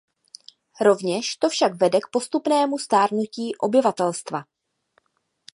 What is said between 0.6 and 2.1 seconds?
Rovněž to však vede k